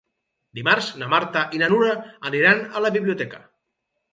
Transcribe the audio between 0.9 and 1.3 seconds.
na